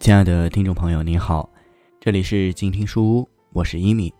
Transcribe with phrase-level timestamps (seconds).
[0.00, 1.50] 亲爱的听众朋友，您好，
[2.00, 4.14] 这里是静听书屋，我是一米。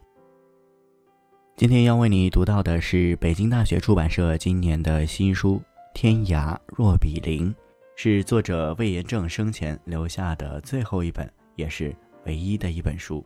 [1.56, 5.54] 今天要为你读到的是北京大学出版社今年的新书
[5.94, 7.48] 《天涯若比邻》，
[7.94, 11.94] 是作者魏延正生前留下的最后一本，也是
[12.26, 13.24] 唯一的一本书。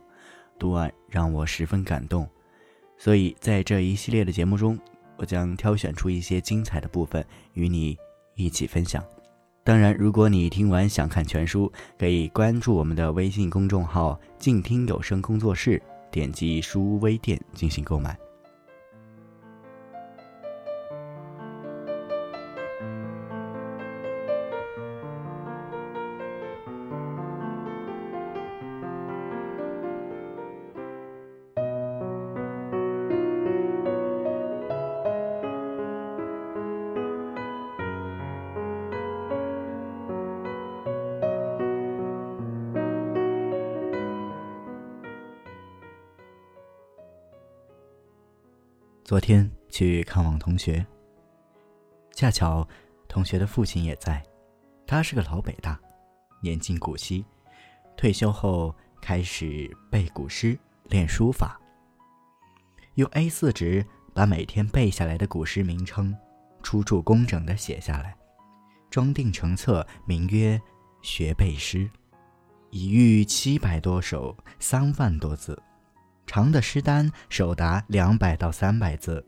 [0.59, 2.29] 读完让我十分感动，
[2.97, 4.79] 所以在这一系列的节目中，
[5.17, 7.97] 我将挑选出一些精彩的部分与你
[8.35, 9.03] 一起分享。
[9.65, 15.81] 当然，如果你听完想看全书，可以关注我们的微信公众号“静听有声工作室”，
[16.11, 18.17] 点击书微店进行购买。
[49.03, 50.85] 昨天去看望同学，
[52.13, 52.65] 恰巧
[53.09, 54.23] 同学的父亲也在。
[54.87, 55.77] 他是个老北大，
[56.41, 57.25] 年近古稀，
[57.97, 61.59] 退休后开始背古诗、练书法，
[62.95, 66.15] 用 A4 纸把每天背下来的古诗名称
[66.61, 68.15] 出处工整地写下来，
[68.89, 70.57] 装订成册，名曰
[71.01, 71.79] 《学背诗》，
[72.71, 75.61] 已逾七百多首，三万多字。
[76.25, 79.25] 长的诗单手达两百到三百字，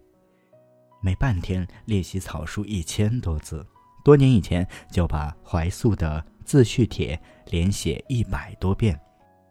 [1.01, 3.65] 每半天练习草书一千多字。
[4.03, 8.99] 多年以前就把怀素的自叙帖连写一百多遍，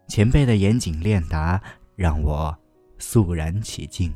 [0.07, 1.61] 前辈的严谨练达
[1.95, 2.57] 让我
[2.97, 4.15] 肃然起敬。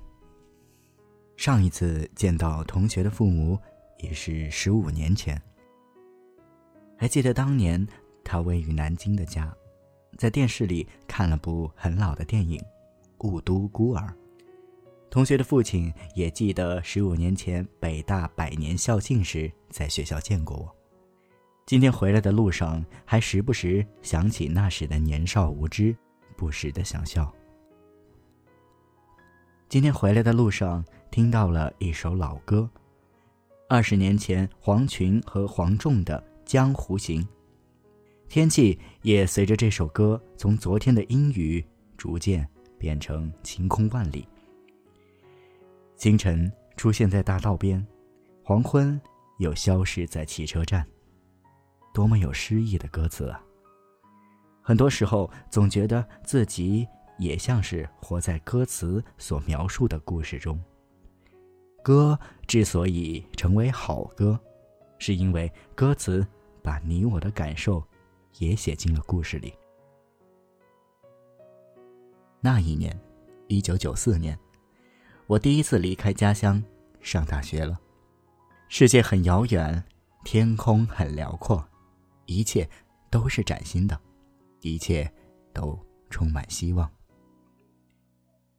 [1.35, 3.59] 上一次见到同学的父母
[3.99, 5.41] 也是十五年前。
[6.97, 7.85] 还记得当年
[8.23, 9.53] 他位于南京的家，
[10.17, 12.61] 在电视里看了部很老的电影。
[13.19, 14.13] 雾都孤儿，
[15.09, 20.75] 同学的父亲也记得十五年前北大百年校庆时在学校见过我。
[21.65, 25.95] 今天回来的路上，还时不时想起那时的年少无知，
[26.35, 27.31] 不时的想笑。
[29.67, 32.67] 今天回来的路上，听到了一首老歌，
[33.67, 37.21] 二十年前黄群和黄仲的《江湖行》，
[38.27, 41.63] 天气也随着这首歌从昨天的阴雨
[41.97, 42.49] 逐渐。
[42.79, 44.27] 变成晴空万里。
[45.95, 47.85] 清晨出现在大道边，
[48.41, 48.99] 黄昏
[49.37, 50.87] 又消失在汽车站。
[51.93, 53.43] 多么有诗意的歌词啊！
[54.61, 56.87] 很多时候总觉得自己
[57.17, 60.57] 也像是活在歌词所描述的故事中。
[61.83, 64.39] 歌之所以成为好歌，
[64.99, 66.25] 是因为歌词
[66.63, 67.83] 把你我的感受
[68.37, 69.53] 也写进了故事里。
[72.41, 72.97] 那一年，
[73.47, 74.37] 一九九四年，
[75.27, 76.63] 我第一次离开家乡
[77.01, 77.77] 上大学了。
[78.69, 79.83] 世界很遥远，
[80.23, 81.61] 天空很辽阔，
[82.27, 82.69] 一切
[83.09, 83.99] 都是崭新的，
[84.61, 85.11] 一切
[85.53, 85.77] 都
[86.09, 86.89] 充满希望。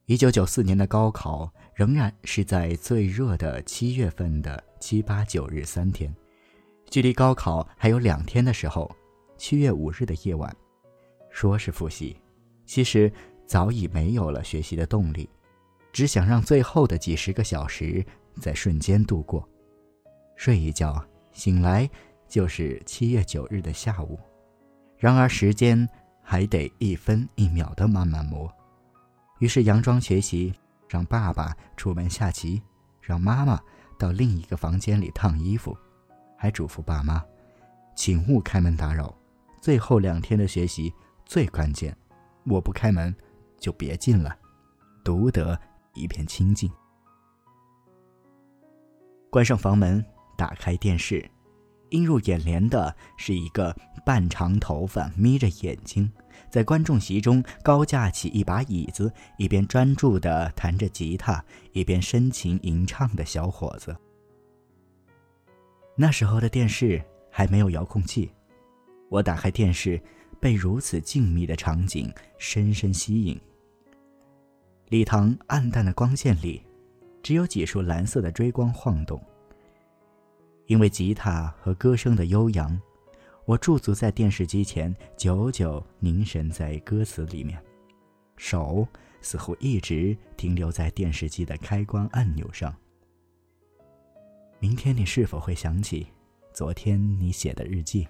[0.05, 6.13] 一九九四年的高考仍然是在最热的七月份的七八九日三天，
[6.91, 8.95] 距离高考还有两天的时候，
[9.37, 10.55] 七月五日的夜晚，
[11.31, 12.15] 说是复习，
[12.67, 13.11] 其实。
[13.51, 15.29] 早已没有了学习的动力，
[15.91, 18.01] 只想让最后的几十个小时
[18.39, 19.45] 在瞬间度过。
[20.37, 21.89] 睡一觉，醒来
[22.29, 24.17] 就是七月九日的下午。
[24.97, 25.85] 然而时间
[26.23, 28.49] 还得一分一秒的慢慢磨。
[29.39, 30.53] 于是佯装学习，
[30.87, 32.61] 让爸爸出门下棋，
[33.01, 33.59] 让妈妈
[33.99, 35.77] 到另一个房间里烫衣服，
[36.37, 37.21] 还嘱咐爸妈，
[37.97, 39.13] 请勿开门打扰。
[39.59, 40.93] 最后两天的学习
[41.25, 41.93] 最关键，
[42.45, 43.13] 我不开门。
[43.61, 44.37] 就别进了，
[45.05, 45.57] 独得
[45.93, 46.69] 一片清静。
[49.29, 50.03] 关上房门，
[50.37, 51.25] 打开电视，
[51.91, 53.73] 映入眼帘的是一个
[54.05, 56.11] 半长头发、眯着眼睛，
[56.49, 61.41] 在观众席中高架起一把椅子，一边专注的弹着吉他，
[61.71, 63.95] 一边深情吟唱的小伙子。
[65.95, 68.31] 那时候的电视还没有遥控器，
[69.09, 70.01] 我打开电视，
[70.39, 73.39] 被如此静谧的场景深深吸引。
[74.91, 76.61] 礼堂暗淡的光线里，
[77.23, 79.23] 只有几束蓝色的追光晃动。
[80.65, 82.77] 因为吉他和歌声的悠扬，
[83.45, 87.57] 我驻足在电视机前，久久凝神在歌词里面，
[88.35, 88.85] 手
[89.21, 92.75] 似乎一直停留在电视机的开关按钮上。
[94.59, 96.05] 明天你是否会想起
[96.51, 98.05] 昨天你写的日记？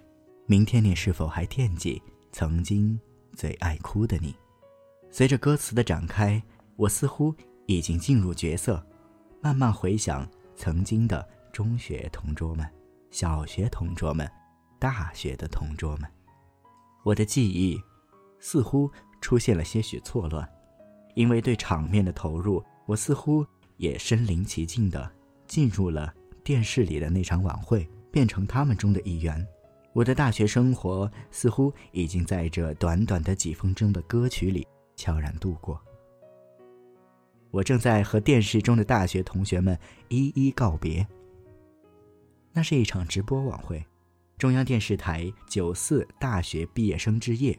[0.46, 2.02] 明天你是否还惦记
[2.32, 2.98] 曾经
[3.36, 4.34] 最爱哭的你。
[5.12, 6.42] 随着歌词的展开，
[6.82, 7.32] 我似乎
[7.66, 8.84] 已经进入角色，
[9.40, 12.68] 慢慢回想曾经的中学同桌们、
[13.12, 14.28] 小学同桌们、
[14.80, 16.10] 大学的同桌们。
[17.04, 17.80] 我的记忆
[18.40, 18.90] 似乎
[19.20, 20.48] 出现了些许错乱，
[21.14, 23.46] 因为对场面的投入，我似乎
[23.76, 25.08] 也身临其境的
[25.46, 26.12] 进入了
[26.42, 29.46] 电视里的那场晚会，变成他们中的一员。
[29.92, 34.66] 我的大学生活似乎已经在这短短的几分钟的歌曲里。
[34.94, 35.80] 悄然度过。
[37.52, 39.78] 我正在和电视中的大学同学们
[40.08, 41.06] 一一告别。
[42.50, 43.84] 那是一场直播晚会，
[44.38, 47.56] 中央电视台九四大学毕业生之夜。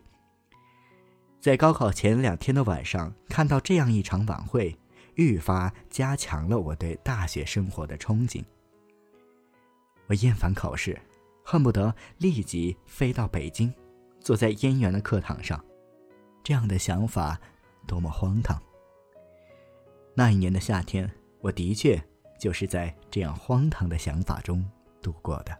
[1.39, 4.75] 在高考前两天的晚上，看到这样一场晚会，
[5.13, 8.43] 愈发加强了我对大学生活的憧憬。
[10.07, 10.99] 我厌烦考试，
[11.43, 13.71] 恨不得立即飞到北京，
[14.19, 15.63] 坐在燕园的课堂上。
[16.43, 17.39] 这样的想法
[17.85, 18.61] 多么荒唐！
[20.15, 21.09] 那一年的夏天，
[21.41, 22.01] 我的确
[22.39, 24.63] 就是在这样荒唐的想法中
[25.01, 25.57] 度过的。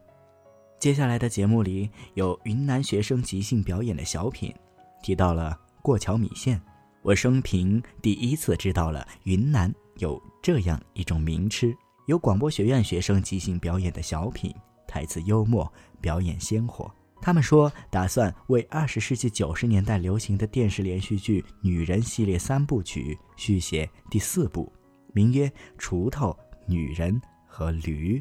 [0.79, 4.53] 接下来的节目里有云南学生即兴表演的小品，
[5.01, 6.61] 提到了过桥米线。
[7.01, 11.75] 我生平第一次知道了云南有这样一种名吃。
[12.05, 14.53] 有广播学院学生即兴表演的小品，
[14.88, 16.94] 台词幽默，表演鲜活。
[17.23, 24.69] 他们说，打算为二十世纪九十年代流行的电视连续剧《女人》系列三部曲续写第四部，
[25.13, 25.47] 名曰
[25.79, 26.37] 《锄头、
[26.67, 28.19] 女人和驴》。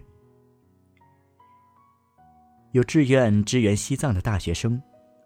[2.70, 4.80] 有志愿支援西藏的大学生，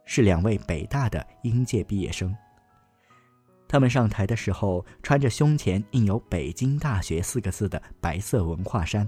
[0.07, 2.35] 是两位北大的应届毕业生。
[3.69, 9.07] 他们上台的时候，穿着胸前印有“北京大学”四个字的白色文化衫。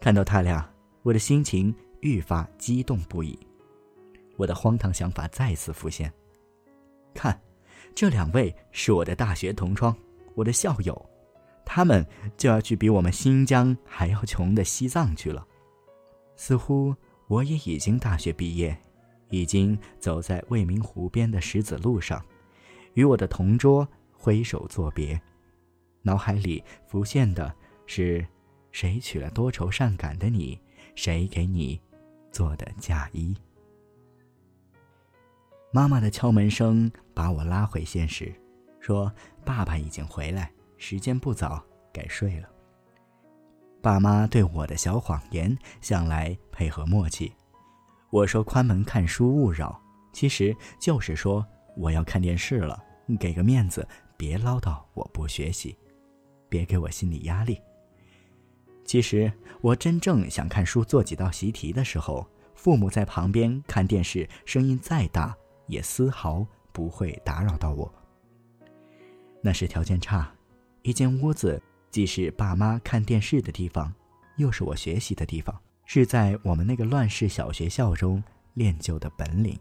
[0.00, 0.66] 看到他俩，
[1.02, 1.74] 我的心情。
[2.04, 3.38] 愈发激动不已，
[4.36, 6.12] 我的荒唐想法再次浮现。
[7.14, 7.40] 看，
[7.94, 9.96] 这两位是我的大学同窗，
[10.34, 11.10] 我的校友，
[11.64, 12.06] 他们
[12.36, 15.46] 就要去比我们新疆还要穷的西藏去了。
[16.36, 16.94] 似乎
[17.26, 18.76] 我也已经大学毕业，
[19.30, 22.22] 已经走在未名湖边的石子路上，
[22.92, 25.18] 与我的同桌挥手作别。
[26.02, 27.54] 脑海里浮现的
[27.86, 28.26] 是，
[28.72, 30.60] 谁娶了多愁善感的你？
[30.94, 31.80] 谁给你？
[32.34, 33.32] 做的嫁衣。
[35.72, 38.34] 妈妈的敲门声把我拉回现实，
[38.80, 39.10] 说
[39.46, 42.48] ：“爸爸已经回来，时间不早，该睡了。”
[43.80, 47.32] 爸妈对我的小谎言向来配合默契。
[48.10, 49.80] 我说：“宽门看书勿扰”，
[50.12, 51.46] 其实就是说
[51.76, 52.82] 我要看电视了，
[53.20, 53.86] 给个面子，
[54.16, 55.76] 别唠叨我不学习，
[56.48, 57.60] 别给我心理压力。
[58.84, 65.34] 其实我真正想看书、做几道习题的时候，父母在旁边看电视，声音再大
[65.66, 67.92] 也丝毫不会打扰到我。
[69.40, 70.32] 那时条件差，
[70.82, 71.60] 一间屋子
[71.90, 73.92] 既是爸妈看电视的地方，
[74.36, 78.22] 又是我学习的地方，是在我们那个乱世小学校中
[78.54, 79.58] 练就的本领。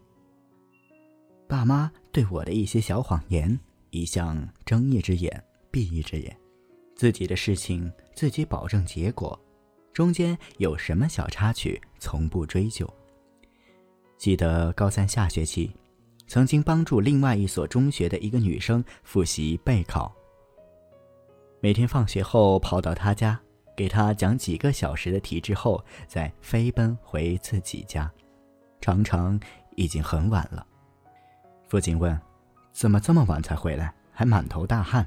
[1.48, 3.60] 爸妈对我的一些小谎言，
[3.90, 6.43] 一向睁一只眼闭一只眼。
[7.04, 9.38] 自己的事情自己保证结果，
[9.92, 12.90] 中间有什么小插曲从不追究。
[14.18, 15.76] 记得高三下学期，
[16.28, 20.16] 曾经帮助另外一所中学的一个女生复习备考。
[21.60, 23.38] 每天放学后跑到她家，
[23.76, 28.10] 给她讲几个小时的题之后，再飞奔回自己家，
[28.80, 29.38] 常常
[29.76, 30.66] 已经很晚了。
[31.68, 32.18] 父亲问
[32.72, 35.06] ：“怎么这么晚才回来，还满头大汗？”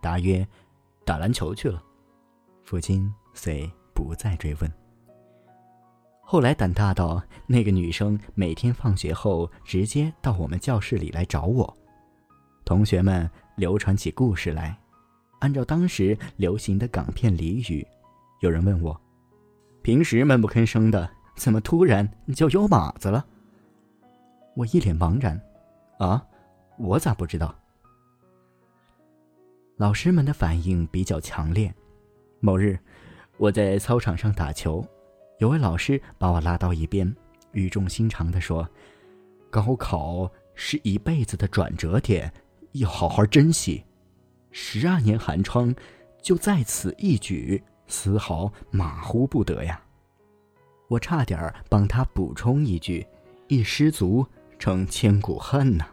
[0.00, 0.48] 答曰。
[1.08, 1.82] 打篮球去了，
[2.64, 4.70] 父亲遂不再追问。
[6.20, 11.74] 后来胆大到那个女生每天放学后直接到我们教室里来找我，
[12.62, 14.78] 同学们流传起故事来，
[15.38, 17.86] 按照当时流行的港片俚语，
[18.40, 19.00] 有人问我
[19.80, 23.24] ：“平时闷不吭声的，怎么突然就有马子了？”
[24.54, 25.40] 我一脸茫然
[26.00, 26.22] ：“啊，
[26.76, 27.54] 我咋不知道？”
[29.78, 31.72] 老师们的反应比较强烈。
[32.40, 32.76] 某日，
[33.36, 34.84] 我在操场上打球，
[35.38, 37.14] 有位老师把我拉到一边，
[37.52, 38.68] 语重心长地说
[39.50, 42.32] ：“高考是一辈子的转折点，
[42.72, 43.84] 要好好珍惜。
[44.50, 45.72] 十二年寒窗，
[46.20, 49.80] 就在此一举，丝毫马虎不得呀！”
[50.90, 53.06] 我差点帮他补充一句
[53.46, 54.26] ：“一失足
[54.58, 55.86] 成千古恨呐。”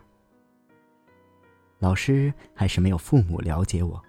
[1.79, 4.01] 老师还是没有父母了解我，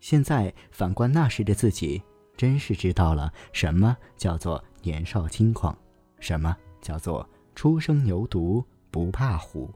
[0.00, 2.02] 现在反观那时的自己，
[2.36, 5.76] 真是知道了什么叫做年少轻狂，
[6.18, 9.70] 什么叫做初生牛犊不怕虎？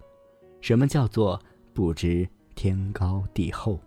[0.61, 1.40] 什么叫做
[1.75, 3.78] 不知天高地厚？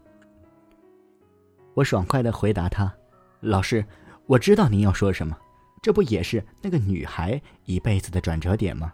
[1.74, 2.94] 我爽快的回答他
[3.41, 3.86] ：“老师，
[4.27, 5.38] 我知道您要说什么，
[5.82, 8.94] 这不也是那个女孩一辈子的转折点吗？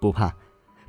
[0.00, 0.34] 不怕，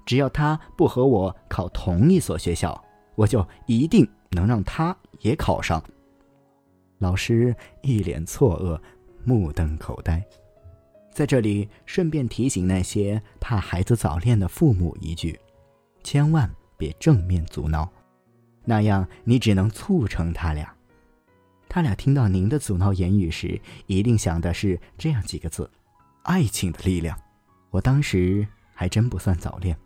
[0.06, 2.84] 只要他不和我考同一所学校，
[3.16, 5.84] 我就一定能让他也考上。”
[7.00, 8.80] 老师一脸错愕，
[9.24, 10.24] 目瞪口呆。
[11.12, 15.40] 在这里，顺便提醒那些怕孩子早恋的父母一句：
[16.04, 17.90] 千万别正面阻挠，
[18.64, 20.74] 那样你只能促成他俩。
[21.70, 25.70] 他俩听到您的阻挠言语时，一定想的是这样几个字：
[26.24, 27.18] 爱情的力量。
[27.70, 29.78] 我当时还真不算早恋，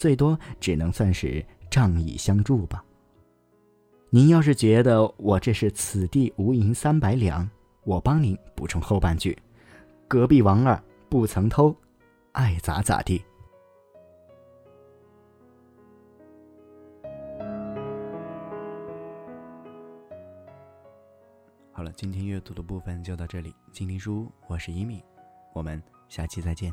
[0.00, 2.82] 最多只能算是仗义相助吧。
[4.08, 7.46] 您要是觉得我这是此地无银三百两，
[7.84, 9.36] 我帮您补充后半句。
[10.08, 11.76] 隔壁王二不曾偷，
[12.32, 13.22] 爱咋咋地。
[21.72, 23.54] 好了，今天阅读的部分就到这里。
[23.70, 25.04] 静听书，我是一米，
[25.52, 26.72] 我们下期再见。